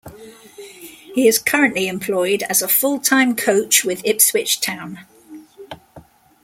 He 1.13 1.27
is 1.27 1.37
currently 1.37 1.87
employed 1.87 2.41
as 2.49 2.63
a 2.63 2.67
full-time 2.67 3.35
coach 3.35 3.83
with 3.83 4.01
Ipswich 4.03 4.59
Town. 4.59 5.05